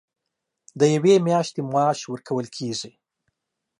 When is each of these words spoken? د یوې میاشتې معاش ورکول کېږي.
د 0.79 0.81
یوې 0.95 1.15
میاشتې 1.27 1.61
معاش 1.71 1.99
ورکول 2.11 2.47
کېږي. 2.55 2.91